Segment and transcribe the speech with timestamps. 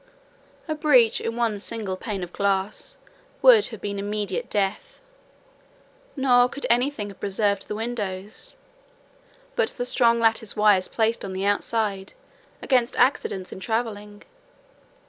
[0.67, 2.97] A breach in one single pane of glass
[3.43, 4.99] would have been immediate death:
[6.15, 8.51] nor could any thing have preserved the windows,
[9.55, 12.13] but the strong lattice wires placed on the outside,
[12.63, 14.23] against accidents in travelling.